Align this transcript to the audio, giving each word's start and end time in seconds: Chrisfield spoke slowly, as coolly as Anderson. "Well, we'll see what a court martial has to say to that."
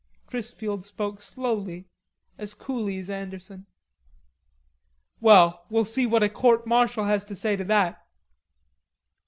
Chrisfield 0.25 0.83
spoke 0.83 1.21
slowly, 1.21 1.87
as 2.39 2.55
coolly 2.55 2.97
as 2.97 3.07
Anderson. 3.07 3.67
"Well, 5.19 5.67
we'll 5.69 5.85
see 5.85 6.07
what 6.07 6.23
a 6.23 6.27
court 6.29 6.65
martial 6.65 7.05
has 7.05 7.23
to 7.25 7.35
say 7.35 7.55
to 7.55 7.63
that." 7.65 8.03